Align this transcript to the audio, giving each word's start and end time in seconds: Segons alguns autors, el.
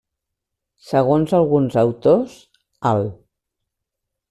Segons 0.91 1.35
alguns 1.41 1.77
autors, 1.83 2.33
el. 2.95 3.07